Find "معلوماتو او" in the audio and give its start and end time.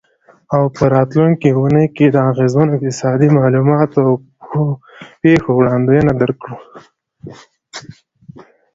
3.37-4.63